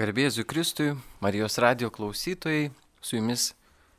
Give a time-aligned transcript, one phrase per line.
[0.00, 2.70] Garbėsiu Kristui, Marijos radio klausytojai,
[3.04, 3.50] su jumis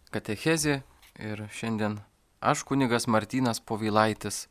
[0.10, 0.80] Katechezė
[1.22, 2.00] ir šiandien
[2.42, 4.48] aš kunigas Martynas Povilaitis.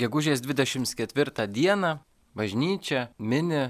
[0.00, 1.90] Gegužės 24 dieną
[2.32, 3.66] bažnyčia mini,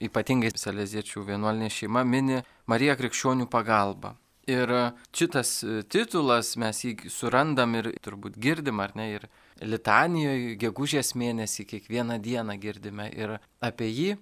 [0.00, 4.14] ypatingai Saleziečių vienuolinė šeima mini Mariją Krikščionių pagalbą.
[4.48, 4.72] Ir
[5.12, 5.58] šitas
[5.92, 9.28] titulas mes jį surandam ir turbūt girdim, ar ne, ir
[9.60, 14.16] Litanijoje gegužės mėnesį kiekvieną dieną girdime ir apie jį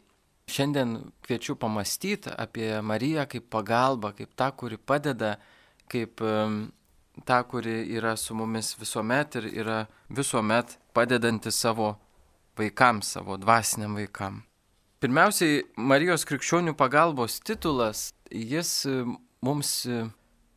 [0.47, 5.37] Šiandien kviečiu pamastyti apie Mariją kaip pagalbą, kaip tą, kuri padeda,
[5.91, 6.23] kaip
[7.27, 11.97] tą, kuri yra su mumis visuomet ir yra visuomet padedanti savo
[12.57, 14.45] vaikams, savo dvasiniam vaikam.
[15.03, 18.87] Pirmiausiai, Marijos krikščionių pagalbos titulas, jis
[19.45, 19.75] mums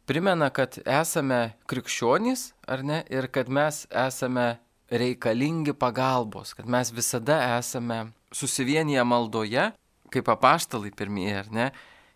[0.07, 7.41] primena, kad esame krikščionys, ar ne, ir kad mes esame reikalingi pagalbos, kad mes visada
[7.57, 9.69] esame susivienyje maldoje,
[10.13, 11.69] kaip apaštalai pirmieji, ar ne,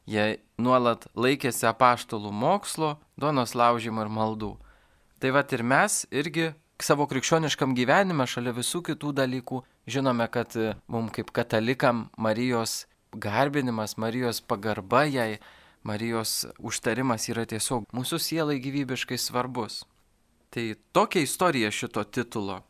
[0.09, 4.53] jie nuolat laikėsi apaštalų mokslo, donos laužimo ir maldų.
[5.23, 6.51] Tai va ir mes irgi
[6.83, 10.55] savo krikščioniškam gyvenime šalia visų kitų dalykų žinome, kad
[10.87, 15.39] mums kaip katalikam Marijos garbinimas, Marijos pagarba jai,
[15.83, 19.83] Marijos užtarimas yra tiesiog mūsų sielai gyvybiškai svarbus.
[20.53, 22.61] Tai tokia istorija šito titulo.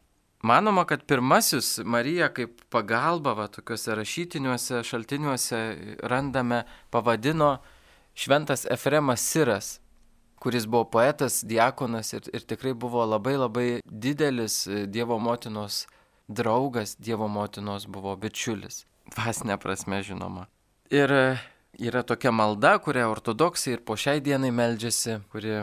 [0.44, 5.59] Manoma, kad pirmasis Marija kaip pagalba, va, tokiuose rašytiniuose šaltiniuose
[6.03, 7.61] randame, pavadino
[8.13, 9.80] šventas Efremas Siras,
[10.35, 15.85] kuris buvo poetas, diakonas ir, ir tikrai buvo labai labai didelis Dievo motinos
[16.27, 18.83] draugas, Dievo motinos buvo bičiulis.
[19.16, 20.50] Dvasinė prasme žinoma.
[20.91, 21.13] Ir
[21.80, 25.61] yra tokia malda, kurią ortodoksai ir po šiai dienai meldžiasi, kuri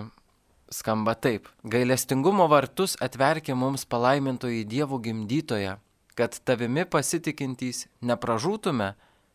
[0.71, 1.49] skamba taip.
[1.65, 5.79] Gailestingumo vartus atverkė mums palaimintoji Dievo gimdytoja,
[6.15, 8.95] kad tavimi pasitikintys nepražūtume,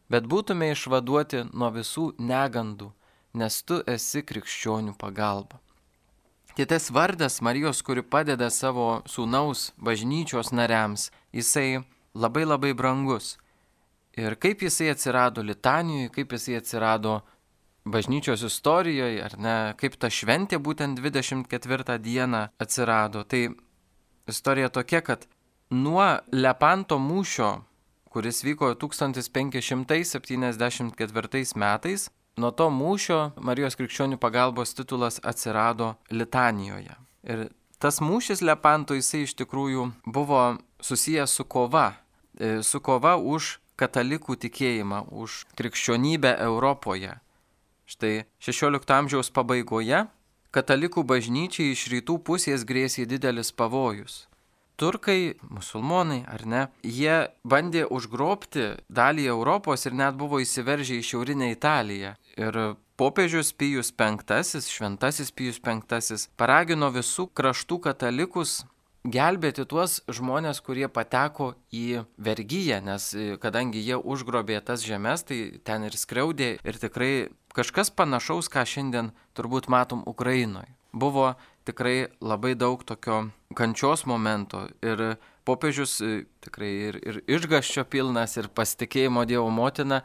[0.10, 2.92] bet būtume išvaduoti nuo visų negandų,
[3.36, 5.60] nes tu esi krikščionių pagalba.
[6.56, 11.84] Tai tas vardas Marijos, kuri padeda savo sūnaus bažnyčios nariams, jisai
[12.16, 13.36] labai labai brangus.
[14.16, 17.18] Ir kaip jisai atsirado Litanijoje, kaip jisai atsirado
[17.86, 23.24] bažnyčios istorijoje, ar ne, kaip ta šventė būtent 24 dieną atsirado.
[23.24, 23.50] Tai
[24.28, 25.28] istorija tokia, kad
[25.70, 27.62] nuo Lepanto mūšio,
[28.10, 36.96] kuris vyko 1574 metais, nuo to mūšio Marijos krikščionių pagalbos titulas atsirado Litanijoje.
[37.24, 41.94] Ir tas mūšis Lepanto jisai iš tikrųjų buvo susijęs su kova,
[42.40, 47.20] e, su kova už katalikų tikėjimą, už krikščionybę Europoje.
[47.86, 50.06] Štai XVI amžiaus pabaigoje
[50.56, 54.26] katalikų bažnyčiai iš rytų pusės grėsė didelis pavojus.
[54.76, 61.48] Turkai, musulmonai ar ne, jie bandė užgrobti dalį Europos ir net buvo įsiveržę į šiaurinę
[61.54, 62.16] Italiją.
[62.36, 62.60] Ir
[63.00, 64.12] popiežius Pijus V,
[64.68, 68.66] šventasis Pijus V, paragino visų kraštų katalikus
[69.06, 73.12] gelbėti tuos žmonės, kurie pateko į vergyją, nes
[73.42, 77.14] kadangi jie užgrobė tas žemės, tai ten ir skriaudė ir tikrai
[77.56, 80.68] Kažkas panašaus, ką šiandien turbūt matom Ukrainoje.
[80.92, 85.16] Buvo tikrai labai daug tokio kančios momento ir
[85.48, 90.02] popiežius e, tikrai ir, ir išgaščio pilnas ir pasitikėjimo Dievo motina,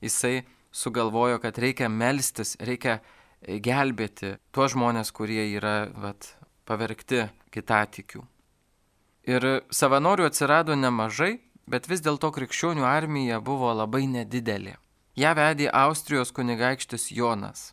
[0.00, 6.32] jisai sugalvojo, kad reikia melstis, reikia e, gelbėti tuos žmonės, kurie yra vat,
[6.64, 8.24] pavergti kitatikių.
[9.24, 14.76] Ir savanorių atsirado nemažai, bet vis dėlto krikščionių armija buvo labai nedidelė.
[15.16, 17.72] Ja vedė Austrijos kunigaikštis Jonas.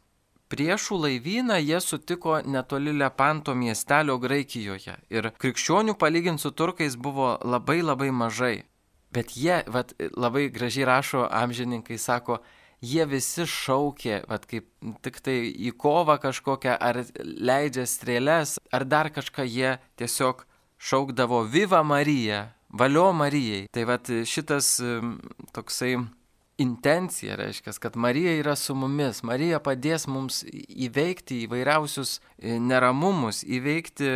[0.52, 7.80] Priešų laivyną jie sutiko netoli Lepanto miestelio Graikijoje ir krikščionių palyginti su turkais buvo labai
[7.82, 8.58] labai mažai.
[9.12, 12.40] Bet jie, vat, labai gražiai rašo amžininkai, sako,
[12.84, 14.70] jie visi šaukė, vat, kaip
[15.04, 20.46] tik tai į kovą kažkokią, ar leidžia strėlės, ar dar kažką jie tiesiog
[20.82, 23.68] šaukdavo Viva Marija, Valio Marijai.
[23.72, 24.80] Tai vat, šitas
[25.54, 25.96] toksai
[26.62, 34.12] intencija, reiškia, kad Marija yra su mumis, Marija padės mums įveikti įvairiausius e, neramumus, įveikti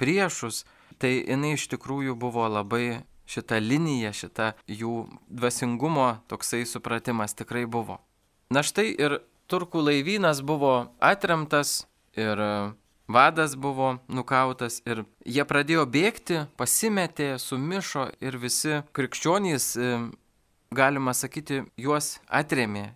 [0.00, 0.64] priešus,
[0.98, 8.00] tai jinai iš tikrųjų buvo labai šita linija, šita jų dvasingumo toksai supratimas tikrai buvo.
[8.50, 9.20] Na štai ir
[9.50, 11.84] turkų laivynas buvo atremtas
[12.18, 12.40] ir
[13.08, 19.94] vadas buvo nukautas ir jie pradėjo bėgti, pasimetė, sumišo ir visi krikščionys e,
[20.74, 22.94] galima sakyti, juos atrėmė.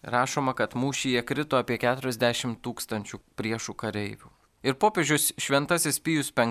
[0.00, 4.30] Rašoma, kad mūšyje krito apie 40 tūkstančių priešų kareivių.
[4.64, 6.44] Ir popiežius Šventasis Pijus V,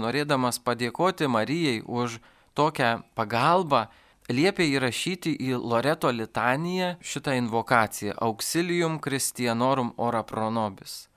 [0.00, 2.20] norėdamas padėkoti Marijai už
[2.54, 3.88] tokią pagalbą,
[4.28, 11.09] liepė įrašyti į Loreto litaniją šitą invokaciją Auxilium Christianorum ora pronobis.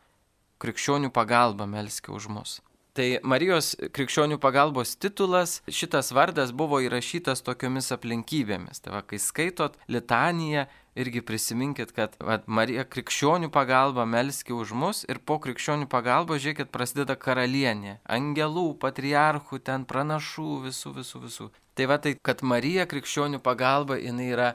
[0.63, 2.59] Krikščionių pagalba melskė už mus.
[2.93, 8.83] Tai Marijos krikščionių pagalbos titulas, šitas vardas buvo įrašytas tokiomis aplinkybėmis.
[8.85, 15.01] Tai va, kai skaitot litaniją, irgi prisiminkit, kad va, Marija krikščionių pagalba melski už mus
[15.09, 21.51] ir po krikščionių pagalbos, žiūrėkit, prasideda karalienė, angelų, patriarchų, ten pranašų, visų, visų, visų.
[21.73, 24.51] Tai va tai, kad Marija krikščionių pagalba, jinai yra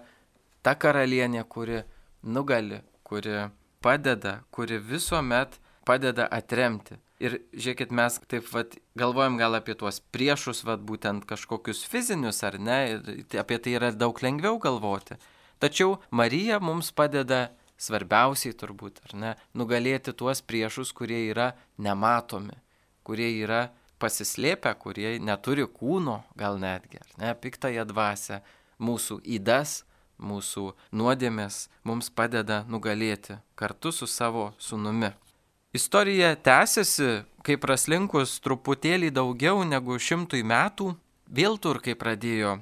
[0.62, 1.82] ta karalienė, kuri
[2.22, 3.48] nugali, kuri
[3.82, 5.58] padeda, kuri visuomet
[5.88, 6.98] padeda atremti.
[7.18, 12.60] Ir žiūrėkit, mes taip vat, galvojam gal apie tuos priešus, vat, būtent kažkokius fizinius ar
[12.62, 15.18] ne, ir apie tai yra daug lengviau galvoti.
[15.58, 17.48] Tačiau Marija mums padeda
[17.78, 21.52] svarbiausiai turbūt, ar ne, nugalėti tuos priešus, kurie yra
[21.82, 22.54] nematomi,
[23.06, 23.68] kurie yra
[23.98, 28.42] pasislėpę, kurie neturi kūno, gal netgi, ar ne, piktąją dvasę,
[28.78, 29.80] mūsų įdas,
[30.18, 35.12] mūsų nuodėmės mums padeda nugalėti kartu su savo sunumi.
[35.72, 37.08] Istorija tęsiasi,
[37.44, 40.94] kai praslinkus truputėlį daugiau negu šimtui metų,
[41.28, 42.54] vėl turkai pradėjo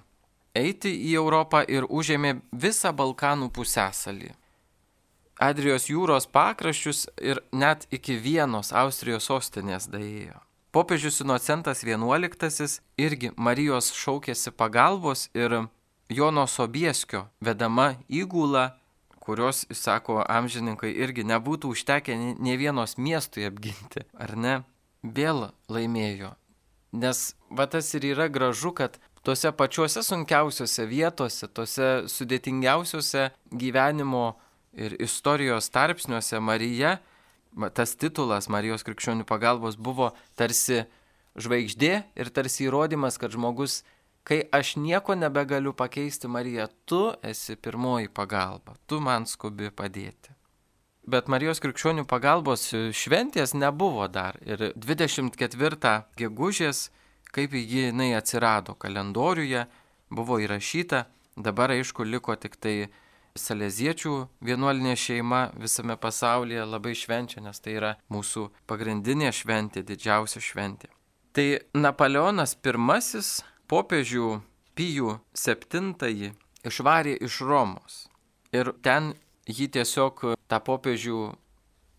[0.56, 4.32] eiti į Europą ir užėmė visą Balkanų pusęsalį.
[5.38, 10.40] Adrijos jūros pakraščius ir net iki vienos Austrijos sostinės daėjo.
[10.72, 12.66] Popiežius Inocentas XI
[12.98, 15.68] irgi Marijos šaukėsi pagalbos ir
[16.08, 18.72] Jono Sobieskio vedama įgula
[19.26, 24.56] kurios, sako amžininkai, irgi nebūtų užtekę ne vienos miestui apginti, ar ne,
[25.02, 26.32] vėl laimėjo.
[26.96, 34.36] Nes va tas ir yra gražu, kad tuose pačiuose sunkiausiose vietose, tuose sudėtingiausiose gyvenimo
[34.76, 36.96] ir istorijos tarpsniuose Marija,
[37.74, 40.84] tas titulas Marijos krikščionių pagalbos buvo tarsi
[41.36, 43.82] žvaigždė ir tarsi įrodymas, kad žmogus
[44.26, 50.34] kai aš nieko nebegaliu pakeisti, Marija, tu esi pirmoji pagalba, tu man skubi padėti.
[51.06, 56.88] Bet Marijos krikščionių pagalbos šventės nebuvo dar ir 24 gegužės,
[57.30, 59.68] kaip jinai atsirado kalendoriuje,
[60.10, 61.04] buvo įrašyta,
[61.36, 62.78] dabar aišku liko tik tai
[63.36, 64.14] Saleziečių
[64.48, 70.88] vienuolinė šeima visame pasaulyje labai švenčia, nes tai yra mūsų pagrindinė šventė, didžiausia šventė.
[71.36, 72.72] Tai Napoleonas I
[73.70, 74.40] popiežių
[74.76, 76.32] Pijų VII
[76.68, 78.06] išvarė iš Romos.
[78.52, 79.14] Ir ten
[79.48, 81.20] jį tiesiog tą popiežių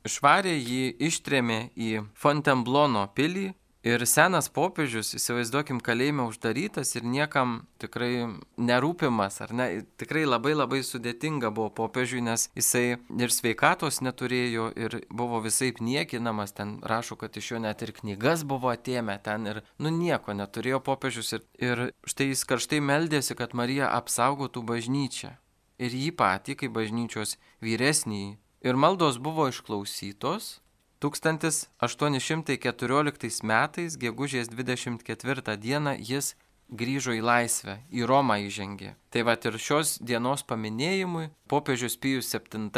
[0.07, 3.47] išvarė, jį ištrėmė į Fontainebleau pilį
[3.87, 8.25] Ir senas popiežius, įsivaizduokim, kalėjime uždarytas ir niekam tikrai
[8.59, 9.67] nerūpimas, ar ne,
[10.01, 16.55] tikrai labai labai sudėtinga buvo popiežiui, nes jisai ir sveikatos neturėjo ir buvo visai niekinamas,
[16.57, 20.81] ten rašo, kad iš jo net ir knygas buvo atėmę ten ir, nu nieko neturėjo
[20.83, 25.37] popiežius ir, ir štai jis karštai meldėsi, kad Marija apsaugotų bažnyčią.
[25.79, 28.39] Ir jį patį, kaip bažnyčios vyresnį.
[28.65, 30.57] Ir maldos buvo išklausytos
[31.03, 36.33] 1814 metais, gegužės 24 dieną, jis
[36.69, 38.95] grįžo į laisvę, į Romą įžengė.
[39.13, 42.69] Tai va ir šios dienos paminėjimui popiežius Pijus VII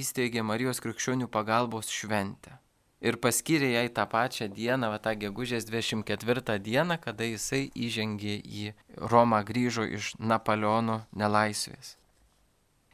[0.00, 2.58] įsteigė Marijos krikščionių pagalbos šventę.
[3.04, 8.72] Ir paskyrė jai tą pačią dieną, va tą gegužės 24 dieną, kada jisai įžengė į
[8.96, 11.98] Romą, grįžo iš Napoleono nelaisvės.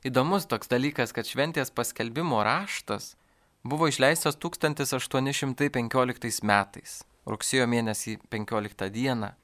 [0.03, 3.15] Įdomus toks dalykas, kad šventės paskelbimo raštas
[3.63, 9.35] buvo išleistas 1815 metais, rugsėjo mėnesį 15 dieną.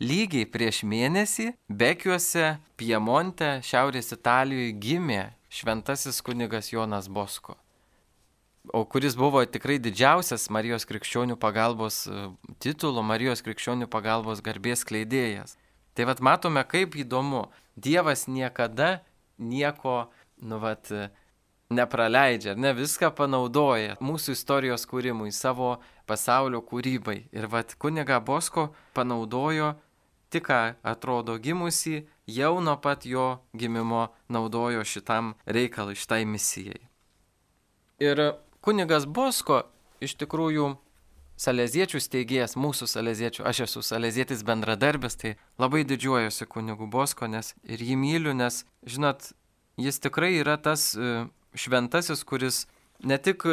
[0.00, 7.52] Lygiai prieš mėnesį Bekiuose, Piemonte, Šiaurės Italijoje gimė šventasis kunigas Jonas Bosko,
[8.72, 12.30] o kuris buvo tikrai didžiausias Marijos krikščionių pagalbos e,
[12.64, 15.58] titulo, Marijos krikščionių pagalbos garbės kleidėjas.
[15.92, 19.02] Tai vad matome, kaip įdomu, Dievas niekada
[19.36, 20.08] nieko,
[20.40, 20.88] nu vad,
[21.70, 25.76] nepraleidžia, ne viską panaudoja mūsų istorijos kūrimui, savo
[26.10, 27.30] pasaulio kūrybai.
[27.32, 29.76] Ir vad kuniga Bosko panaudojo
[30.30, 36.82] tik ką atrodo gimusi, jau nuo pat jo gimimo naudojo šitam reikalui, šitai misijai.
[38.00, 38.22] Ir
[38.62, 39.64] kunigas Bosko
[40.00, 40.76] iš tikrųjų
[41.40, 47.82] saleziečių steigėjas, mūsų saleziečių, aš esu salezietis bendradarbis, tai labai didžiuojuosi kunigu Bosko, nes ir
[47.82, 49.32] jį myliu, nes, žinot,
[49.80, 50.92] jis tikrai yra tas
[51.58, 52.64] šventasis, kuris
[53.02, 53.46] ne tik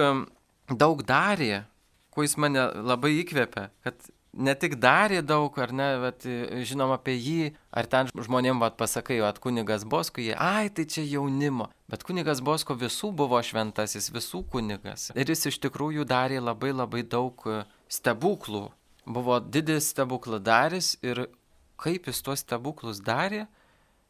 [0.69, 1.65] daug darė,
[2.13, 6.27] kuo jis mane labai įkvėpė, kad ne tik darė daug, ar ne, bet
[6.69, 11.05] žinom apie jį, ar ten žmonėm vat, pasakai, at kunigas Bosko, jie, ai, tai čia
[11.07, 11.69] jaunimo.
[11.89, 15.09] Bet kunigas Bosko visų buvo šventasis, visų kunigas.
[15.17, 17.41] Ir jis iš tikrųjų darė labai labai daug
[17.89, 18.67] stebuklų.
[19.07, 21.29] Buvo didis stebukladaris ir
[21.79, 23.45] kaip jis tuos stebuklus darė,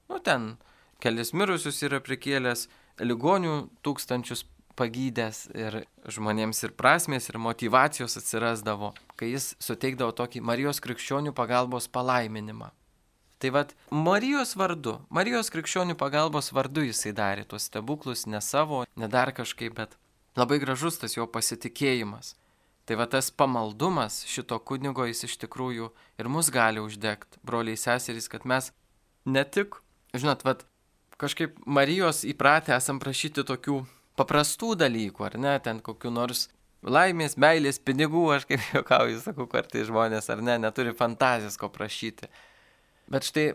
[0.07, 0.55] Nu, ten
[1.03, 2.67] kelis mirusius yra prikėlęs,
[2.99, 4.45] ligonių tūkstančius
[4.77, 5.81] pagydęs ir
[6.13, 12.69] žmonėms ir prasmės, ir motivacijos atsirasdavo, kai jis suteikdavo tokį Marijos krikščionių pagalbos palaiminimą.
[13.37, 19.09] Tai vad, Marijos vardu, Marijos krikščionių pagalbos vardu jisai darė tuos stebuklus, ne savo, ne
[19.09, 19.93] dar kažkaip, bet
[20.37, 22.33] labai gražus tas jo pasitikėjimas.
[22.87, 28.29] Tai va tas pamaldumas šito kunigo jis iš tikrųjų ir mus gali uždegti, broliai seserys,
[28.31, 28.71] kad mes
[29.27, 29.81] ne tik,
[30.15, 30.55] žinot, va
[31.21, 33.81] kažkaip Marijos įpratę esam prašyti tokių
[34.17, 36.47] paprastų dalykų, ar ne, ten kokiu nors
[36.85, 42.29] laimės, meilės, pinigų, aš kaip juokauju, sakau, kartai žmonės, ar ne, neturi fantazijos ko prašyti.
[43.11, 43.47] Bet štai,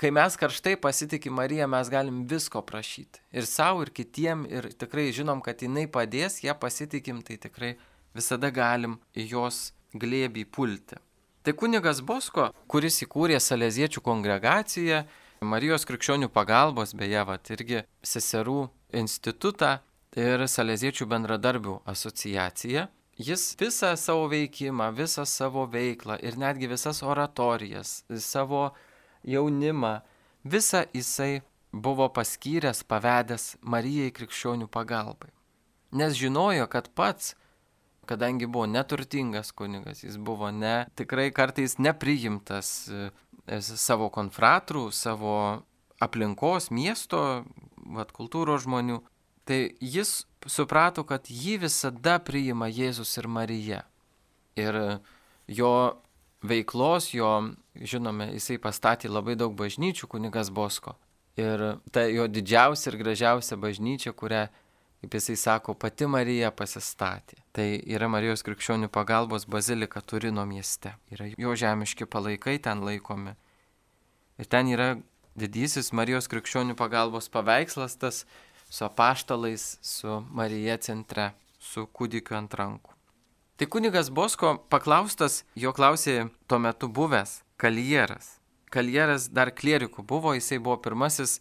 [0.00, 3.22] kai mes karštai pasitikim Mariją, mes galim visko prašyti.
[3.36, 7.74] Ir savo, ir kitiem, ir tikrai žinom, kad jinai padės, ją pasitikim, tai tikrai
[8.16, 10.98] visada galim į jos glėbį pulti.
[11.40, 15.04] Tai kunigas Bosko, kuris įkūrė Saleziečių kongregaciją,
[15.40, 18.66] Marijos krikščionių pagalbos, beje, vat, irgi seserų
[19.00, 19.78] institutą
[20.12, 22.82] ir Saleziečių bendradarbių asociaciją,
[23.16, 28.74] jis visą savo veikimą, visą savo veiklą ir netgi visas oratorijas, savo
[29.24, 29.94] jaunimą,
[30.44, 31.40] visą jisai
[31.72, 35.32] buvo paskyręs, pavedęs Marijai krikščionių pagalbai.
[35.96, 37.32] Nes žinojo, kad pats,
[38.04, 42.90] kadangi buvo neturtingas kunigas, jis buvo ne, tikrai kartais nepriimtas
[43.58, 45.62] savo konfratrų, savo
[46.00, 47.44] aplinkos, miesto,
[47.96, 49.00] vat, kultūros žmonių,
[49.48, 53.82] tai jis suprato, kad jį visada priima Jėzus ir Marija.
[54.58, 54.78] Ir
[55.50, 55.74] jo
[56.46, 57.30] veiklos, jo,
[57.74, 60.96] žinome, jisai pastatė labai daug bažnyčių, kunigas Bosko.
[61.40, 64.48] Ir ta jo didžiausia ir gražiausia bažnyčia, kurią,
[65.00, 67.38] kaip jisai sako, pati Marija pasistatė.
[67.56, 70.92] Tai yra Marijos krikščionių pagalbos bazilika Turino mieste.
[71.12, 73.34] Yra jo žemiški palaikai ten laikomi.
[74.40, 74.94] Ir ten yra
[75.40, 78.24] didysis Marijos krikščionių pagalbos paveikslas, tas
[78.70, 82.96] su apaštalais, su Marija centre, su kūdikiu ant rankų.
[83.60, 88.38] Tai kunigas Bosko paklaustas, jo klausė tuo metu buvęs Kaljeras.
[88.72, 91.40] Kaljeras dar klierikų buvo, jisai buvo pirmasis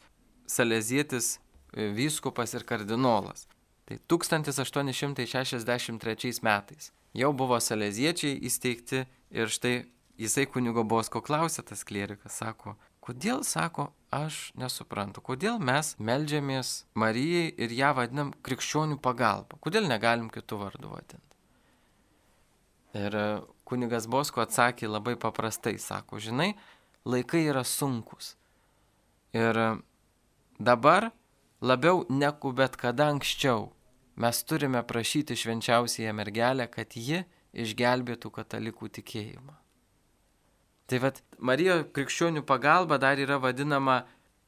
[0.49, 1.37] salezietis
[1.73, 3.47] vyskupas ir kardinolas.
[3.89, 9.85] Tai 1863 metais jau buvo saleziečiai įsteigti ir štai
[10.19, 17.53] jisai kunigo Bosko klausė tas klierikas, sako, kodėl, sako, aš nesuprantu, kodėl mes melžiamės Marijai
[17.57, 21.25] ir ją vadinam krikščionių pagalba, kodėl negalim kitų vardų vadinti.
[22.99, 23.27] Ir e,
[23.69, 26.55] kunigas Bosko atsakė labai paprastai, sako, žinai,
[27.05, 28.33] laikai yra sunkus.
[29.37, 29.69] Ir e,
[30.57, 31.11] dabar
[31.61, 33.69] labiau negu bet kada anksčiau
[34.19, 37.23] mes turime prašyti švenčiausiąją mergelę, kad ji
[37.53, 39.55] išgelbėtų katalikų tikėjimą.
[40.89, 44.01] Tai vad, Marijo krikščionių pagalba dar yra vadinama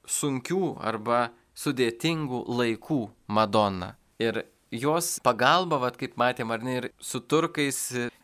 [0.09, 3.93] sunkių arba sudėtingų laikų Madonna.
[4.19, 7.79] Ir jos pagalba, vad kaip matėm, ar ne, ir su turkais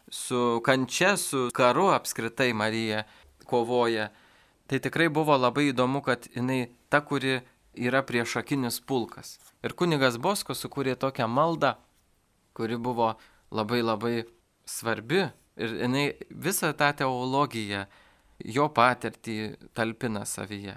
[0.09, 3.03] su kančia, su karu apskritai Marija
[3.45, 4.09] kovoja.
[4.67, 7.39] Tai tikrai buvo labai įdomu, kad jinai ta, kuri
[7.77, 9.37] yra priešakinis pulkas.
[9.63, 11.75] Ir kunigas Bosko sukūrė tokią maldą,
[12.57, 13.13] kuri buvo
[13.51, 14.15] labai labai
[14.65, 15.27] svarbi.
[15.57, 17.87] Ir jinai visą tą teologiją,
[18.45, 19.37] jo patirtį
[19.73, 20.75] talpina savyje.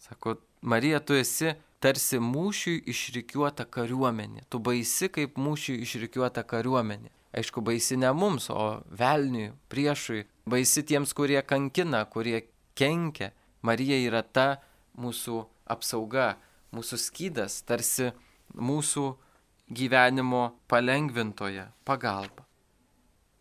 [0.00, 1.52] Sako, Marija, tu esi
[1.82, 4.46] tarsi mūšiui išrikiuota kariuomenė.
[4.48, 7.10] Tu baisi kaip mūšiui išrikiuota kariuomenė.
[7.32, 12.44] Aišku, baisi ne mums, o velniui, priešui, baisi tiems, kurie kankina, kurie
[12.76, 13.32] kenkia.
[13.64, 14.46] Marija yra ta
[15.00, 15.38] mūsų
[15.70, 16.36] apsauga,
[16.72, 18.10] mūsų skydas, tarsi
[18.54, 19.12] mūsų
[19.72, 22.46] gyvenimo palengvintoje pagalba.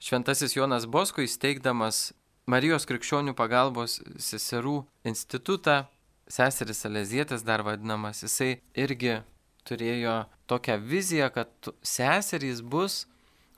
[0.01, 2.11] Šventasis Jonas Bosko įsteigdamas
[2.49, 5.85] Marijos krikščionių pagalbos seserų institutą,
[6.31, 9.19] seseris Alezietės dar vadinamas, jisai irgi
[9.67, 13.05] turėjo tokią viziją, kad seserys bus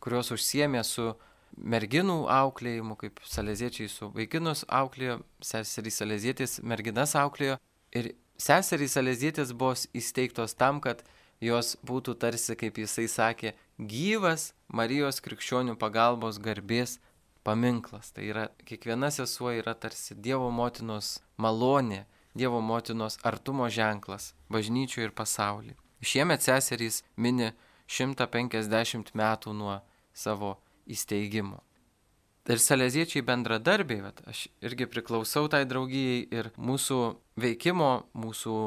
[0.04, 1.14] kurios užsiemė su
[1.54, 7.60] merginų auklėjimu, kaip saleziečiai su vaikinus auklėjo, seserys salezietis merginas auklėjo.
[7.94, 11.04] Ir seserys salezietis buvo įsteigtos tam, kad
[11.44, 16.98] jos būtų tarsi, kaip jisai sakė, gyvas Marijos krikščionių pagalbos garbės
[17.44, 18.12] paminklas.
[18.16, 25.14] Tai yra, kiekviena sesuo yra tarsi Dievo motinos malonė, Dievo motinos artumo ženklas bažnyčių ir
[25.14, 25.78] pasaulyje.
[26.04, 27.52] Šiemet seserys mini
[27.88, 29.78] 150 metų nuo
[30.14, 30.58] savo
[30.90, 31.62] įsteigimo.
[32.44, 36.98] Ir saleziečiai bendradarbiai, bet aš irgi priklausau tai draugijai ir mūsų
[37.40, 38.58] veikimo, mūsų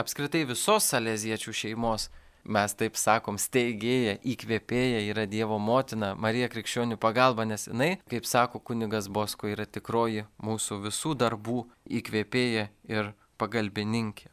[0.00, 2.08] apskritai visos saleziečių šeimos,
[2.48, 8.62] mes taip sakom, steigėja, įkvėpėja yra Dievo motina, Marija Krikščionių pagalba, nes jinai, kaip sako
[8.64, 11.66] kunigas Bosko, yra tikroji mūsų visų darbų
[12.00, 14.30] įkvėpėja ir pagalbininkė.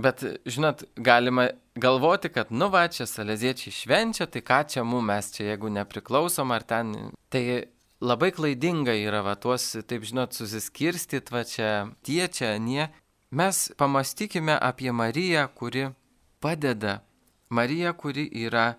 [0.00, 5.30] Bet, žinot, galima galvoti, kad, nu va, čia saleziečiai švenčia, tai ką čia mums mes
[5.34, 6.94] čia, jeigu nepriklausom ar ten.
[7.32, 7.42] Tai
[8.00, 11.70] labai klaidinga yra, va, tuos, taip žinot, susiskirstyti, va, čia
[12.06, 12.88] tie, čia nie.
[13.30, 15.88] Mes pamastykime apie Mariją, kuri
[16.42, 17.00] padeda,
[17.50, 18.74] Mariją, kuri yra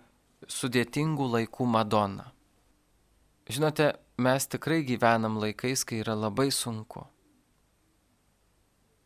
[0.48, 2.30] sudėtingų laikų Madona.
[3.52, 3.92] Žinote,
[4.22, 7.06] mes tikrai gyvenam laikais, kai yra labai sunku.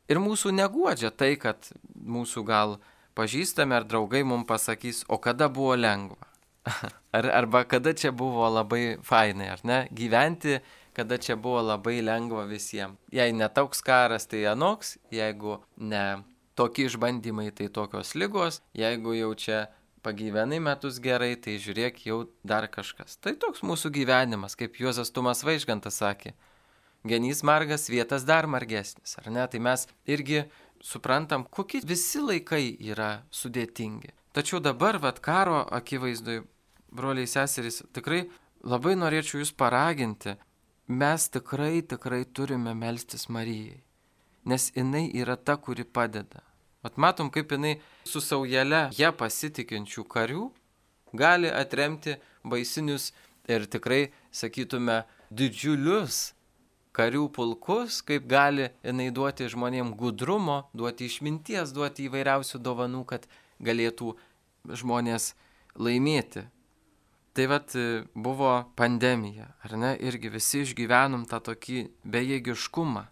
[0.07, 2.77] Ir mūsų neguodžia tai, kad mūsų gal
[3.17, 6.29] pažįstami ar draugai mums pasakys, o kada buvo lengva.
[7.17, 9.77] Ar, arba kada čia buvo labai fainai, ar ne?
[9.95, 10.59] Gyventi,
[10.93, 12.99] kada čia buvo labai lengva visiems.
[13.15, 16.03] Jei netoks karas, tai anoks, jeigu ne
[16.59, 19.61] tokie išbandymai, tai tokios lygos, jeigu jau čia
[20.05, 23.17] pagyvenai metus gerai, tai žiūrėk jau dar kažkas.
[23.23, 26.35] Tai toks mūsų gyvenimas, kaip Juozas Tumas Vaižgantas sakė
[27.07, 29.45] genys margas, vietas dar margesnis, ar ne?
[29.51, 30.45] Tai mes irgi
[30.87, 34.13] suprantam, kokie visi laikai yra sudėtingi.
[34.37, 36.43] Tačiau dabar, vad karo akivaizdui,
[36.95, 38.27] broliai seserys, tikrai
[38.63, 40.37] labai norėčiau jūs paraginti,
[40.87, 43.81] mes tikrai, tikrai turime melstis Marijai,
[44.45, 46.45] nes jinai yra ta, kuri padeda.
[46.85, 50.45] Mat matom, kaip jinai su saujele ją pasitikinčių karių
[51.19, 52.15] gali atremti
[52.47, 53.11] baisinius
[53.51, 55.03] ir tikrai, sakytume,
[55.35, 56.36] didžiulius
[56.97, 63.27] karių pulkus, kaip gali jinai duoti žmonėm gudrumo, duoti išminties, duoti įvairiausių dovanų, kad
[63.63, 64.15] galėtų
[64.77, 65.35] žmonės
[65.77, 66.47] laimėti.
[67.37, 67.75] Tai vad
[68.17, 73.05] buvo pandemija, ar ne, irgi visi išgyvenom tą tokį bejėgiškumą.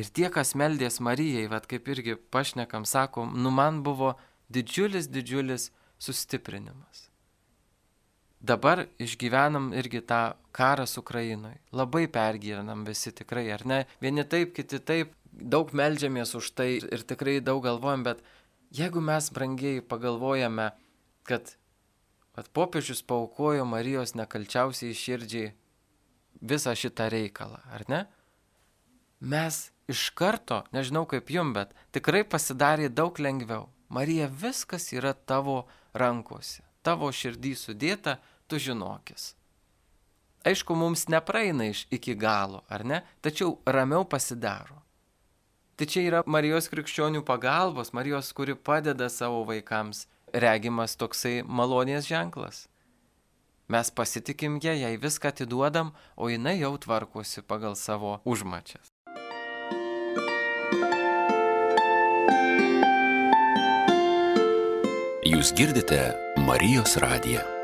[0.00, 4.16] Ir tie, kas meldės Marijai, vad kaip irgi pašnekam, sakom, nu man buvo
[4.50, 5.70] didžiulis, didžiulis
[6.02, 7.09] sustiprinimas.
[8.40, 11.58] Dabar išgyvenam irgi tą karą su Ukrainoje.
[11.72, 13.84] Labai pergyvenam visi tikrai, ar ne?
[14.00, 18.22] Vieni taip, kiti taip, daug melžiamės už tai ir tikrai daug galvojam, bet
[18.72, 20.70] jeigu mes brangiai pagalvojame,
[21.28, 21.52] kad
[22.32, 25.52] at popiežius paukojo Marijos nekalčiausiai širdžiai
[26.40, 28.00] visą šitą reikalą, ar ne?
[29.20, 33.68] Mes iš karto, nežinau kaip jum, bet tikrai pasidarė daug lengviau.
[33.92, 38.18] Marija, viskas yra tavo rankose tavo širdį sudėta,
[38.50, 39.34] tu žinokis.
[40.44, 43.02] Aišku, mums nepraeina iš iki galo, ar ne?
[43.20, 44.80] Tačiau ramiau pasidaro.
[45.76, 52.66] Tai čia yra Marijos krikščionių pagalbos, Marijos, kuri padeda savo vaikams, regimas toksai malonės ženklas.
[53.70, 58.90] Mes pasitikim ją, jai viską atiduodam, o jinai jau tvarkosi pagal savo užmačias.
[65.30, 66.02] Jūs girdite
[66.42, 67.59] Marijos radiją.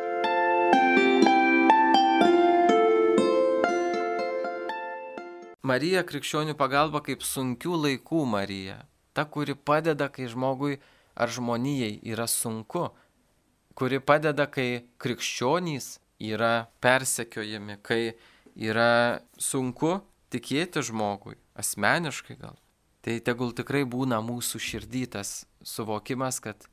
[5.67, 8.85] Marija krikščionių pagalba kaip sunkių laikų Marija.
[9.17, 10.77] Ta, kuri padeda, kai žmogui
[11.17, 12.91] ar žmonijai yra sunku.
[13.75, 18.15] Kuri padeda, kai krikščionys yra persekiojami, kai
[18.55, 19.99] yra sunku
[20.33, 22.57] tikėti žmogui, asmeniškai gal.
[23.03, 26.69] Tai tegul tikrai būna mūsų širdytas suvokimas, kad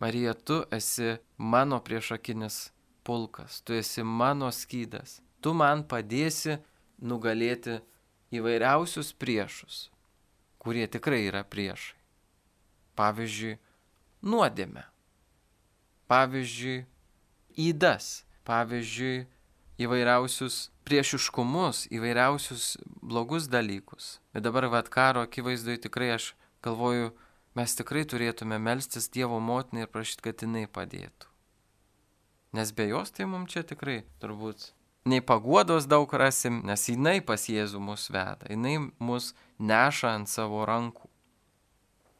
[0.00, 2.68] Marija, tu esi mano priešakinis
[3.04, 6.58] pulkas, tu esi mano skydas, tu man padėsi
[7.04, 7.82] nugalėti
[8.34, 9.88] įvairiausius priešus,
[10.62, 11.96] kurie tikrai yra priešai.
[12.98, 13.56] Pavyzdžiui,
[14.22, 14.84] nuodėme.
[16.10, 16.84] Pavyzdžiui,
[17.58, 18.22] įdas.
[18.44, 19.24] Pavyzdžiui,
[19.80, 24.18] įvairiausius priešiškumus, įvairiausius blogus dalykus.
[24.36, 27.14] Bet dabar vad karo akivaizdoje tikrai aš galvoju,
[27.56, 31.30] mes tikrai turėtume melstis Dievo motinai ir prašyti, kad jinai padėtų.
[32.54, 34.70] Nes be jos tai mums čia tikrai turbūt
[35.04, 40.64] nei paguodos daug rasim, nes jinai pas Jėzų mus veda, jinai mus neša ant savo
[40.68, 41.10] rankų.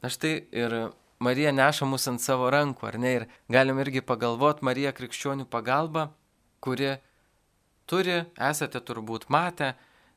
[0.04, 0.76] Na štai ir
[1.24, 3.14] Marija neša mus ant savo rankų, ar ne?
[3.16, 6.10] Ir galim irgi pagalvoti Mariją krikščionių pagalbą,
[6.60, 6.96] kuri
[7.88, 9.74] turi, esate turbūt matę,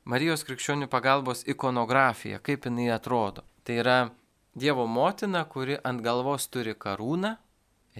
[0.08, 3.44] Marijos krikščionių pagalbos ikonografiją, kaip jinai atrodo.
[3.68, 3.98] Tai yra
[4.58, 7.36] Dievo motina, kuri ant galvos turi karūną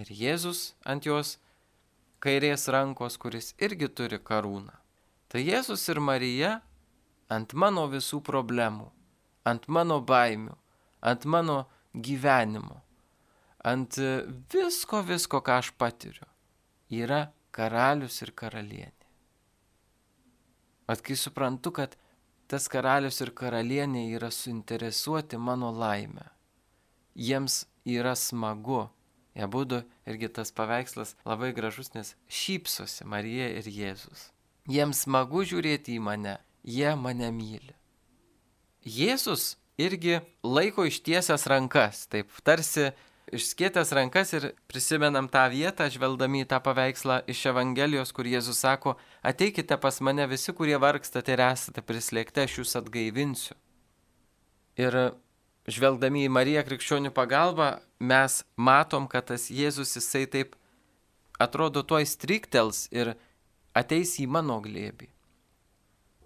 [0.00, 1.36] ir Jėzus ant jos
[2.22, 4.74] kairės rankos, kuris irgi turi karūną.
[5.28, 6.58] Tai Jėzus ir Marija
[7.28, 8.88] ant mano visų problemų,
[9.44, 10.54] ant mano baimių,
[11.04, 11.58] ant mano
[11.94, 12.80] gyvenimo,
[13.64, 13.98] ant
[14.52, 16.26] visko, visko, ką aš patiriu,
[16.88, 18.94] yra karalius ir karalienė.
[20.88, 21.98] At kai suprantu, kad
[22.48, 26.30] tas karalius ir karalienė yra suinteresuoti mano laimę,
[27.12, 28.86] jiems yra smagu.
[29.38, 34.32] Jie būtų irgi tas paveikslas labai gražus, nes šypsosi Marija ir Jėzus.
[34.68, 37.76] Jiems smagu žiūrėti į mane, jie mane myli.
[38.82, 42.90] Jėzus irgi laiko ištiesęs rankas, taip tarsi
[43.34, 48.96] išskėtęs rankas ir prisimenam tą vietą, žvelgdami į tą paveikslą iš Evangelijos, kur Jėzus sako,
[49.22, 53.54] ateikite pas mane visi, kurie vargstate ir esate prislėgti, aš jūs atgaivinsiu.
[54.78, 54.98] Ir
[55.68, 60.56] žvelgdami į Mariją krikščionių pagalbą, mes matom, kad tas Jėzus jisai taip
[61.38, 63.14] atrodo tuo įstriktels ir
[63.76, 65.10] ateis į mano glėbį.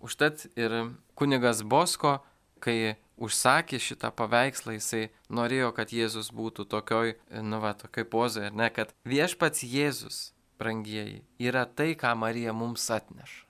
[0.03, 0.75] Užtat ir
[1.19, 2.21] kunigas Bosko,
[2.63, 8.71] kai užsakė šitą paveikslą, jisai norėjo, kad Jėzus būtų tokioj, nu va, tokioj pozoje, ne,
[8.75, 13.47] kad viešpats Jėzus, brangieji, yra tai, ką Marija mums atneša.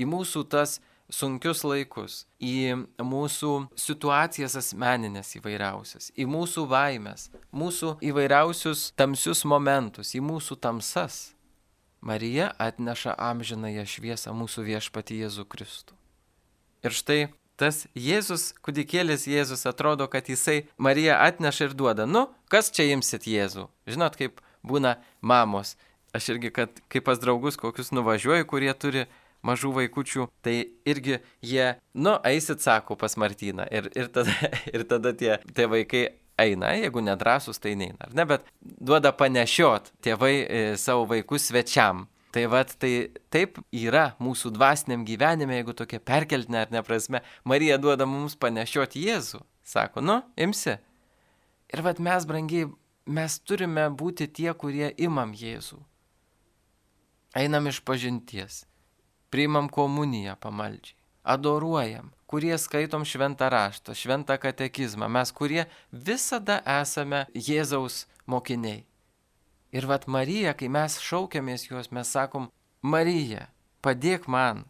[0.00, 0.78] Į mūsų tas
[1.14, 10.24] sunkius laikus, į mūsų situacijas asmeninės įvairiausias, į mūsų baimės, mūsų įvairiausius tamsius momentus, į
[10.24, 11.20] mūsų tamsas.
[12.00, 15.98] Marija atneša amžinąją šviesą mūsų viešpati Jėzų Kristų.
[16.80, 17.18] Ir štai
[17.60, 22.06] tas Jėzus, kūdikėlis Jėzus atrodo, kad jisai Mariją atneša ir duoda.
[22.08, 23.66] Nu, kas čia imsit Jėzų?
[23.90, 25.76] Žinot, kaip būna mamos.
[26.16, 29.04] Aš irgi, kad kaip pas draugus kokius nuvažiuoju, kurie turi
[29.46, 30.56] mažų vaikučių, tai
[30.88, 33.66] irgi jie, nu, eisit, sako, pas Martyną.
[33.72, 34.34] Ir, ir, tada,
[34.74, 36.04] ir tada tie, tie vaikai
[36.40, 38.08] eina, jeigu nedrasus, tai neina.
[38.16, 42.06] Ne, bet duoda panešiot tėvai e, savo vaikus svečiam.
[42.30, 48.06] Tai vad, tai taip yra mūsų dvasiniam gyvenime, jeigu tokia perkeltinė ar neprasme, Marija duoda
[48.06, 49.40] mums panešioti Jėzų.
[49.66, 50.76] Sako, nu, imsi.
[51.74, 52.68] Ir vad mes, brangiai,
[53.10, 55.80] mes turime būti tie, kurie imam Jėzų.
[57.38, 58.64] Einam iš pažinties,
[59.30, 68.04] priimam komuniją pamaldžiai, adoruojam, kurie skaitom šventą raštą, šventą katekizmą, mes kurie visada esame Jėzaus
[68.26, 68.84] mokiniai.
[69.70, 72.48] Ir vat Marija, kai mes šaukiamės juos, mes sakom,
[72.82, 73.46] Marija,
[73.82, 74.64] padėk man.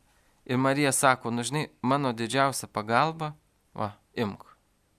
[0.45, 3.33] Ir Marija sako, nu žinai, mano didžiausia pagalba,
[3.77, 4.45] va, imk,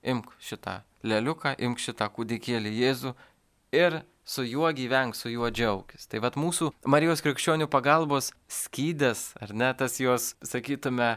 [0.02, 3.13] imk šitą leliuką, imk šitą kūdikėlį Jėzų
[3.76, 6.07] ir su juo gyvenk, su juo džiaugis.
[6.12, 11.15] Tai vad mūsų Marijos krikščionių pagalbos skydės, ar ne tas jos, sakytume,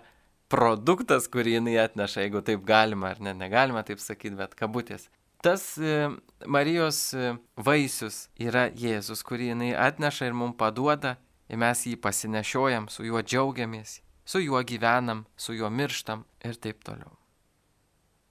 [0.52, 5.08] produktas, kurį jinai atneša, jeigu taip galima, ar ne, negalima taip sakyti, bet kabutės
[5.44, 6.08] tas e,
[6.46, 11.18] Marijos e, vaisius yra Jėzus, kurį jinai atneša ir mums paduoda,
[11.52, 16.80] ir mes jį pasinešiojam, su juo džiaugiamės, su juo gyvenam, su juo mirštam ir taip
[16.86, 17.12] toliau.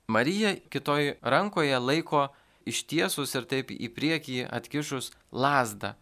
[0.09, 2.25] Marija kitoj rankoje laiko
[2.69, 5.93] ištiesus ir taip į priekį atkišus lasdą,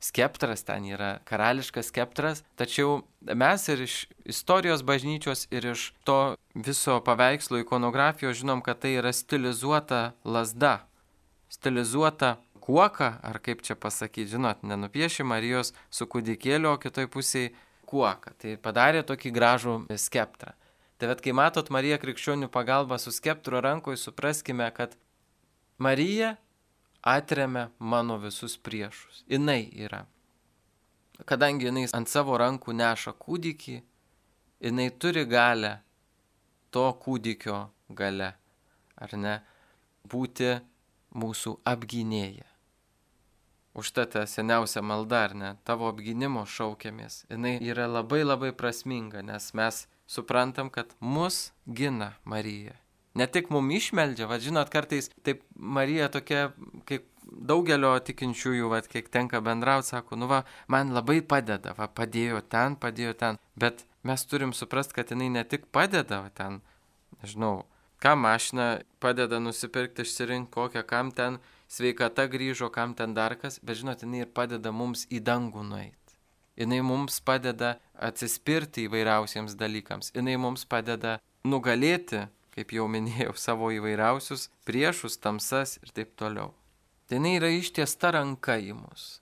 [0.00, 3.94] skeptras ten yra, karališkas skeptras, tačiau mes ir iš
[4.28, 10.86] istorijos bažnyčios ir iš to viso paveikslo ikonografijos žinom, kad tai yra stilizuota lasda,
[11.48, 17.52] stilizuota kuoka, ar kaip čia pasakyti, žinot, nenupieši Marijos su kūdikėliu, o kitoj pusėje
[17.86, 18.34] kuoka.
[18.42, 20.56] Tai padarė tokį gražų skeptrą.
[20.98, 24.96] Tai vad, kai matot Mariją krikščionių pagalbą su skeptro rankoje, supraskime, kad
[25.78, 26.36] Marija
[27.00, 29.24] atremia mano visus priešus.
[29.28, 30.06] Jinai yra.
[31.24, 33.76] Kadangi jinai ant savo rankų neša kūdikį,
[34.64, 35.78] jinai turi galę
[36.72, 37.58] to kūdikio
[37.88, 38.30] gale,
[38.96, 39.34] ar ne,
[40.08, 40.56] būti
[41.16, 42.48] mūsų apgynėja.
[43.76, 47.26] Užtat seniausia malda, ar ne, tavo apgynimo šaukiamės.
[47.28, 52.76] Jis yra labai labai prasminga, nes mes suprantam, kad mus gina Marija
[53.16, 56.50] ne tik mum išmeldžia, va žinot, kartais taip Marija tokia,
[56.88, 62.42] kaip daugelio tikinčiųjų, va kiek tenka bendrauti, sako, nu va, man labai padeda, va padėjo
[62.52, 66.60] ten, padėjo ten, bet mes turim suprasti, kad jinai ne tik padeda va, ten,
[67.22, 67.64] nežinau,
[68.02, 68.68] ką mašina
[69.02, 71.40] padeda nusipirkti, išsirinkti kokią, kam ten
[71.72, 76.16] sveikata grįžo, kam ten dar kas, bet žinot, jinai ir padeda mums į dangų nueiti.
[76.56, 80.14] Jinai mums padeda atsispirti įvairiausiems dalykams.
[80.16, 82.22] Jinai mums padeda nugalėti
[82.56, 86.54] kaip jau minėjau, savo įvairiausius priešus, tamsas ir taip toliau.
[87.06, 89.20] Tai jinai yra ištiesta ranka į mus.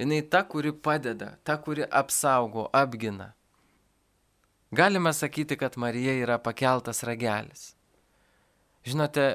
[0.00, 3.32] Jinai ta, kuri padeda, ta, kuri apsaugo, apgina.
[4.72, 7.74] Galime sakyti, kad Marija yra pakeltas ragelis.
[8.88, 9.26] Žinote,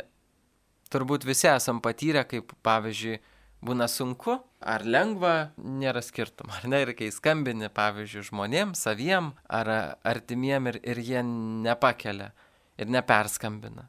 [0.89, 3.19] turbūt visi esam patyrę, kaip pavyzdžiui,
[3.61, 6.55] būna sunku ar lengva, nėra skirtumo.
[6.57, 12.31] Ar ne, ir kai skambini, pavyzdžiui, žmonėms, saviem ar artimiem ir, ir jie nepakelia
[12.77, 13.87] ir neperskambina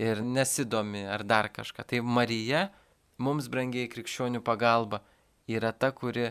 [0.00, 1.84] ir nesidomi ar dar kažką.
[1.84, 2.68] Tai Marija,
[3.18, 5.02] mums brangiai krikščionių pagalba,
[5.50, 6.30] yra ta, kuri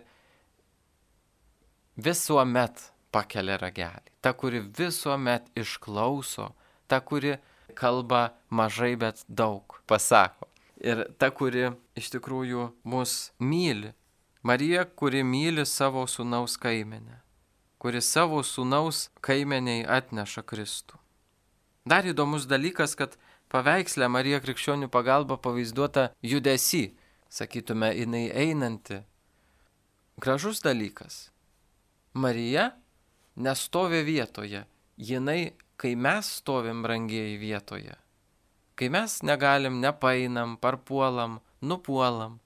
[1.99, 6.53] visuomet pakelia ragelį, ta, kuri visuomet išklauso,
[6.87, 7.37] ta, kuri
[7.77, 10.47] kalba mažai, bet daug pasako.
[10.79, 13.91] Ir ta, kuri iš tikrųjų mus myli.
[14.41, 17.19] Marija, kuri myli savo sunaus kaimenę,
[17.77, 20.95] kuri savo sunaus kaimeniai atneša Kristų.
[21.89, 23.15] Dar įdomus dalykas, kad
[23.49, 26.91] paveiksle Marija krikščionių pagalba pavaizduota judesi,
[27.33, 28.99] sakytume, jinai einanti.
[30.21, 31.29] Gražus dalykas.
[32.13, 32.71] Marija
[33.39, 34.65] nestovi vietoje,
[34.97, 37.95] jinai, kai mes stovim brangiai vietoje,
[38.75, 42.37] kai mes negalim, nepainam, parpuolam, nupuolam,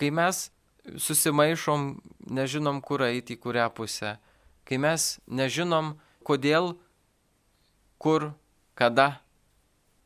[0.00, 0.48] kai mes
[0.96, 1.86] susimaišom,
[2.32, 4.16] nežinom, kur eiti, į kurią pusę,
[4.64, 6.72] kai mes nežinom, kodėl,
[8.00, 8.32] kur,
[8.78, 9.20] kada,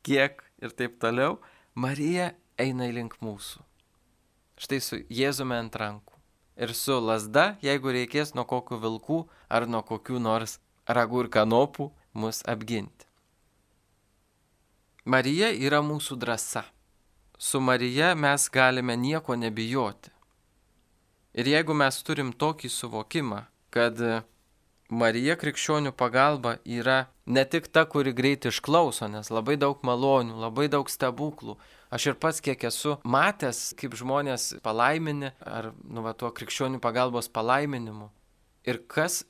[0.07, 1.37] kiek ir taip toliau,
[1.75, 3.61] Marija eina link mūsų.
[4.63, 6.17] Štai su Jėzume ant rankų.
[6.57, 10.59] Ir su lasda, jeigu reikės nuo kokių vilkų ar nuo kokių nors
[10.89, 13.09] ragų ir kanopų mus apginti.
[15.05, 16.63] Marija yra mūsų drąsa.
[17.39, 20.13] Su Marija mes galime nieko nebijoti.
[21.35, 23.41] Ir jeigu mes turim tokį suvokimą,
[23.73, 23.99] kad
[24.93, 30.67] Marija krikščionių pagalba yra ne tik ta, kuri greit išklauso, nes labai daug malonių, labai
[30.69, 31.57] daug stebuklų.
[31.93, 37.31] Aš ir pats kiek esu matęs, kaip žmonės palaimini, ar nu, va, tuo krikščionių pagalbos
[37.33, 38.11] palaiminimu.
[38.69, 39.23] Ir kas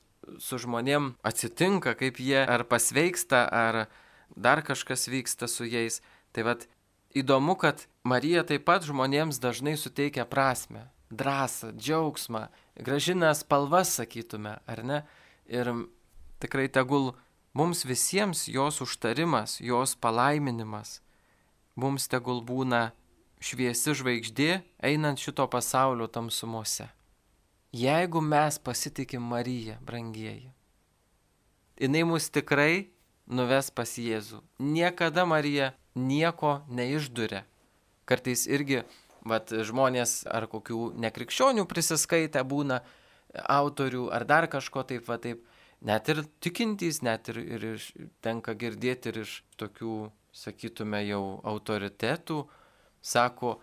[0.43, 3.85] su žmonėm atsitinka, kaip jie ar pasveiksta, ar
[4.35, 6.01] dar kažkas vyksta su jais.
[6.35, 6.67] Tai vad
[7.15, 12.47] įdomu, kad Marija taip pat žmonėms dažnai suteikia prasme, drąsą, džiaugsmą,
[12.83, 15.03] gražina spalvas, sakytume, ar ne?
[15.53, 15.69] Ir
[16.41, 17.11] tikrai tegul
[17.53, 21.01] mums visiems jos užtarimas, jos palaiminimas,
[21.77, 22.89] mums tegul būna
[23.43, 26.89] šviesi žvaigždė einant šito pasaulio tamsumose.
[27.73, 30.51] Jeigu mes pasitikim Mariją, brangieji,
[31.81, 32.89] jinai mus tikrai
[33.25, 34.41] nuves pas Jėzų.
[34.59, 37.43] Niekada Marija nieko neišduria.
[38.05, 38.83] Kartais irgi
[39.25, 42.81] vat, žmonės ar kokių nekrikščionių prisiskaitę būna,
[43.33, 45.43] autorių ar dar kažko taip, va taip,
[45.81, 47.91] net ir tikintys, net ir, ir iš,
[48.23, 49.97] tenka girdėti ir iš tokių,
[50.33, 52.39] sakytume, jau autoritetų,
[53.05, 53.59] sako,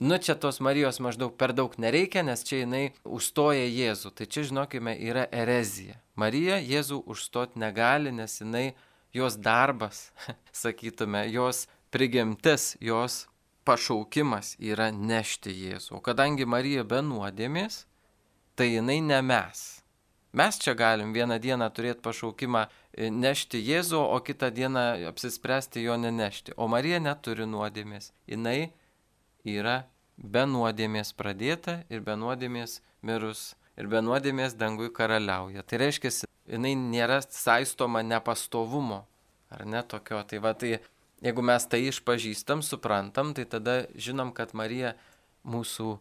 [0.00, 4.12] nu čia tos Marijos maždaug per daug nereikia, nes čia jinai užstoja Jėzų.
[4.16, 5.96] Tai čia, žinokime, yra erezija.
[6.20, 8.74] Marija Jėzų užstoti negali, nes jinai
[9.16, 10.10] jos darbas,
[10.62, 13.24] sakytume, jos prigimtis, jos
[13.64, 15.96] pašaukimas yra nešti Jėzų.
[15.98, 17.84] O kadangi Marija be nuodėmės,
[18.60, 19.82] tai jinai ne mes.
[20.32, 25.96] Mes čia galim vieną dieną turėti pašaukimą e, nešti Jėzų, o kitą dieną apsispręsti jo
[25.96, 26.52] nenešti.
[26.60, 28.10] O Marija neturi nuodėmės.
[28.28, 28.74] Jinai
[29.48, 29.78] yra
[30.20, 33.54] be nuodėmės pradėta ir be nuodėmės mirus.
[33.80, 35.64] Ir be nuodėmės dangui karaliauja.
[35.64, 36.12] Tai reiškia,
[36.52, 39.06] jinai nėra saistoma nepastovumo.
[39.48, 40.20] Ar ne tokio.
[40.28, 40.76] Tai va, tai
[41.24, 44.98] jeigu mes tai išpažįstam, suprantam, tai tada žinom, kad Marija
[45.48, 45.94] mūsų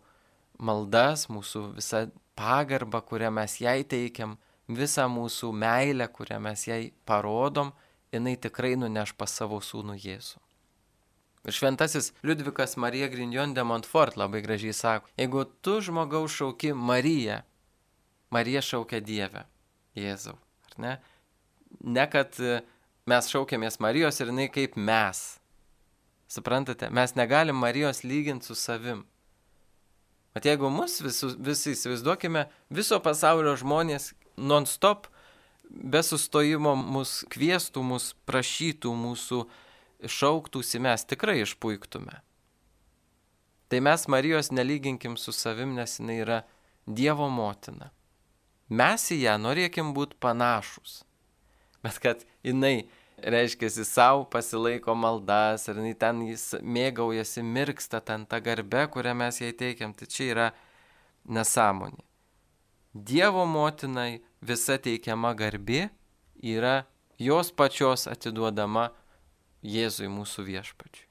[0.59, 4.37] maldas, mūsų visą pagarbą, kurią mes jai teikiam,
[4.69, 7.73] visą mūsų meilę, kurią mes jai parodom,
[8.13, 10.39] jinai tikrai nuneš pas savo sūnų Jėzų.
[11.47, 17.39] Ir šventasis Liudvikas Marija Grignon de Montfort labai gražiai sako, jeigu tu žmogaus šauki Mariją,
[18.29, 19.45] Marija šaukia Dievę,
[19.97, 20.35] Jėzau,
[20.69, 20.97] ar ne?
[21.79, 22.59] Ne kad e,
[23.09, 25.39] mes šaukiamės Marijos ir jinai kaip mes.
[26.29, 29.05] Suprantate, mes negalim Marijos lyginti su savim.
[30.35, 35.09] Mat jeigu mus visus, visi įsivaizduokime, viso pasaulio žmonės non-stop,
[35.69, 39.43] be sustojimo mus kvieštų, mus prašytų, mūsų
[40.05, 42.21] šauktųsi, mes tikrai išpuiktume.
[43.69, 46.39] Tai mes Marijos nelyginkim su savim, nes jinai yra
[46.89, 47.91] Dievo motina.
[48.69, 51.03] Mes į ją norėkim būti panašus.
[51.85, 52.89] Bet kad jinai
[53.23, 59.51] reiškia, savo pasilaiko maldas ir ten jis mėgaujasi, mirksta ten tą garbę, kurią mes jai
[59.53, 60.47] teikiam, tai čia yra
[61.25, 62.03] nesąmonė.
[62.93, 65.89] Dievo motinai visa teikiama garbė
[66.41, 66.85] yra
[67.19, 68.89] jos pačios atiduodama
[69.59, 71.05] Jėzui mūsų viešpačiui.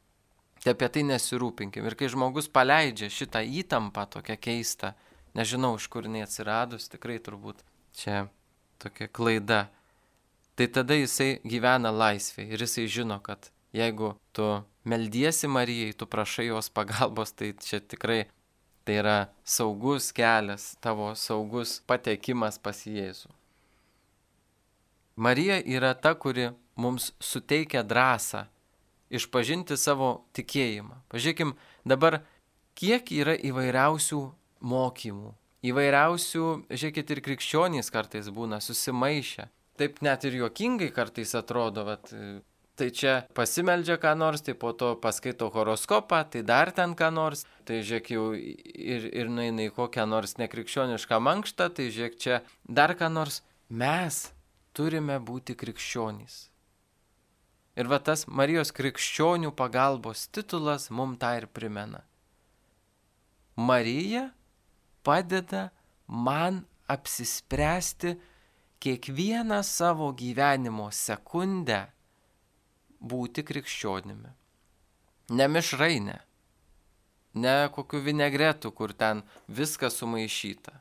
[0.65, 1.85] Tai apie tai nesirūpinkim.
[1.85, 4.95] Ir kai žmogus paleidžia šitą įtampą tokią keistą,
[5.37, 7.61] nežinau, iš kur jinai atsiradus, tikrai turbūt
[7.95, 8.25] čia
[8.81, 9.67] tokia klaida
[10.59, 14.47] tai tada jisai gyvena laisvėje ir jisai žino, kad jeigu tu
[14.83, 18.25] meldiesi Marijai, tu prašai jos pagalbos, tai čia tikrai
[18.83, 23.31] tai yra saugus kelias, tavo saugus patekimas pas Jėzų.
[25.15, 28.47] Marija yra ta, kuri mums suteikia drąsą
[29.15, 31.03] išpažinti savo tikėjimą.
[31.13, 31.53] Pažiūrėkim
[31.85, 32.23] dabar,
[32.79, 34.23] kiek yra įvairiausių
[34.73, 35.35] mokymų,
[35.71, 42.11] įvairiausių, žiūrėkit, ir krikščionys kartais būna susimaišę taip net ir juokingai kartais atrodo, vat,
[42.79, 47.45] tai čia pasimeldžia ką nors, tai po to paskaito horoskopą, tai dar ten ką nors,
[47.67, 52.95] tai žiūrėk jau ir, ir nueina į kokią nors nekrikščionišką mankštą, tai žiūrėk čia dar
[52.99, 53.43] ką nors.
[53.69, 54.29] Mes
[54.73, 56.47] turime būti krikščionys.
[57.79, 62.03] Ir va tas Marijos krikščionių pagalbos titulas mum tą ir primena.
[63.59, 64.31] Marija
[65.07, 65.69] padeda
[66.07, 68.17] man apsispręsti
[68.81, 71.87] kiekvieną savo gyvenimo sekundę
[73.01, 74.31] būti krikščionimi.
[75.39, 76.19] Ne mišrainė,
[77.35, 80.75] ne kokiu vinegretu, kur ten viskas sumaišyta.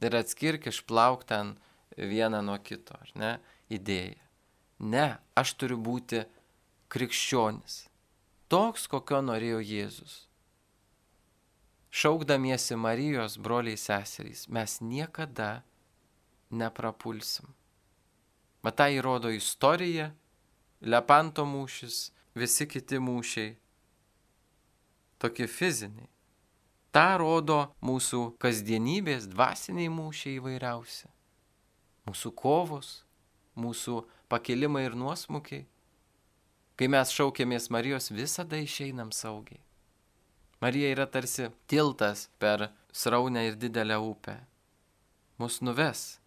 [0.00, 1.54] Ir atskirk išplauk ten
[1.96, 3.32] vieną nuo kito, ar ne,
[3.72, 4.24] idėja.
[4.80, 6.24] Ne, aš turiu būti
[6.88, 7.84] krikščionis.
[8.50, 10.14] Toks, kokio norėjo Jėzus.
[11.90, 15.62] Šaukdamiesi Marijos broliai seserys, mes niekada
[16.50, 17.48] neprapulsim.
[18.62, 20.10] Matai įrodo istorija,
[20.80, 23.54] Lepanto mūšis, visi kiti mūšiai.
[25.20, 26.08] Tokie fiziniai.
[26.90, 31.10] Ta rodo mūsų kasdienybės dvasiniai mūšiai įvairiausi.
[32.08, 32.94] Mūsų kovos,
[33.60, 34.00] mūsų
[34.32, 35.66] pakilimai ir nuosmukiai.
[36.80, 39.60] Kai mes šaukėmės Marijos, visada išeinam saugiai.
[40.60, 44.38] Marija yra tarsi tiltas per sraunę ir didelę upę.
[45.38, 46.19] Mus nuves,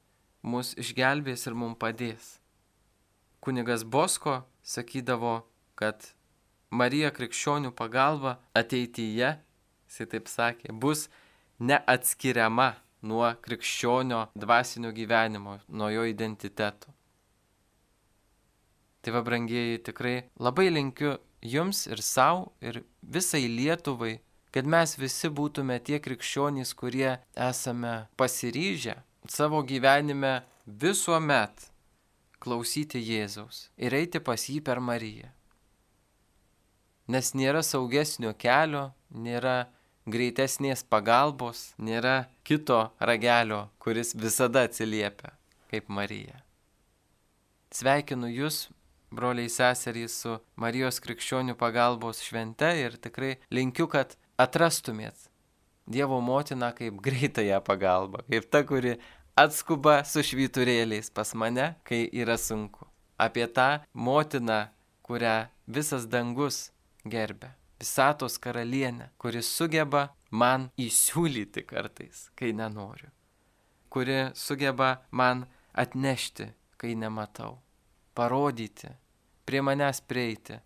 [0.43, 2.38] mus išgelbės ir mums padės.
[3.43, 5.41] Kunigas Bosko sakydavo,
[5.79, 6.13] kad
[6.71, 9.34] Marija krikščionių pagalba ateityje,
[9.88, 11.08] jisai taip sakė, bus
[11.60, 16.91] neatskiriama nuo krikščionio dvasinio gyvenimo, nuo jo identiteto.
[19.03, 24.21] Tai va, brangieji, tikrai labai linkiu jums ir savo, ir visai Lietuvai,
[24.56, 31.69] kad mes visi būtume tie krikščionys, kurie esame pasiryžę savo gyvenime visuomet
[32.43, 35.29] klausyti Jėzaus ir eiti pas jį per Mariją.
[37.07, 39.67] Nes nėra saugesnio kelio, nėra
[40.07, 45.33] greitesnės pagalbos, nėra kito ragelio, kuris visada atsiliepia
[45.71, 46.43] kaip Marija.
[47.73, 48.67] Sveikinu Jūs,
[49.09, 55.29] broliai seserys, su Marijos krikščionių pagalbos švente ir tikrai linkiu, kad atrastumėt
[55.88, 58.96] Dievo motiną kaip greitąją pagalbą, kaip ta, kuri
[59.36, 62.88] atskuba su švyturėliais pas mane, kai yra sunku.
[63.17, 64.67] Apie tą motiną,
[65.04, 66.72] kurią visas dangus
[67.06, 67.52] gerbė.
[67.84, 73.12] Visatos karalienė, kuris sugeba man įsiūlyti kartais, kai nenoriu.
[73.91, 77.60] Kuri sugeba man atnešti, kai nematau.
[78.15, 78.93] Parodyti,
[79.46, 80.62] prie manęs prieiti,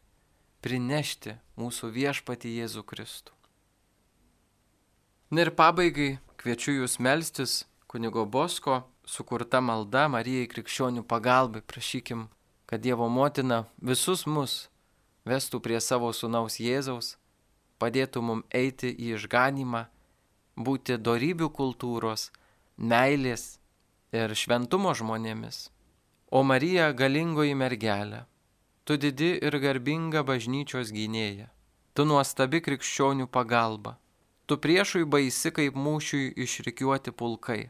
[0.61, 3.36] prinešti mūsų viešpati Jėzų Kristų.
[5.31, 11.59] Na ir pabaigai kviečiu jūs melstis kunigo Bosko sukurta malda Marijai krikščionių pagalbai.
[11.67, 12.27] Prašykim,
[12.65, 14.69] kad Dievo motina visus mus
[15.27, 17.17] vestų prie savo sunaus Jėzaus,
[17.75, 19.83] padėtų mum eiti į išganimą,
[20.55, 22.29] būti darybių kultūros,
[22.77, 23.59] meilės
[24.15, 25.67] ir šventumo žmonėmis.
[26.31, 28.23] O Marija galingoji mergelė
[28.87, 31.49] tu didi ir garbinga bažnyčios gynėja,
[31.91, 33.97] tu nuostabi krikščionių pagalba,
[34.47, 37.67] tu priešui baisi kaip mūšiui išrikiuoti pulkai,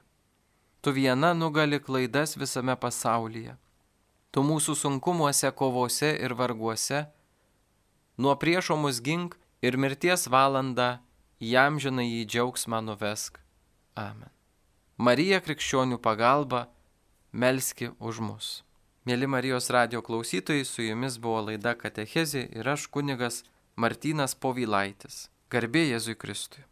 [0.81, 3.55] tu viena nugali klaidas visame pasaulyje,
[4.31, 7.07] tu mūsų sunkumuose, kovose ir varguose,
[8.17, 10.99] nuo priešo mus gink ir mirties valandą
[11.41, 13.41] jam žinai į džiaugsmą nuvesk.
[13.97, 14.29] Amen.
[14.97, 16.67] Marija krikščionių pagalba,
[17.31, 18.47] melski už mus.
[19.07, 23.43] Mėly Marijos radio klausytojai, su jumis buvo laida Katechezė ir aš kunigas
[23.77, 25.29] Martynas Povylaitis.
[25.49, 26.65] Garbė Jėzui Kristui.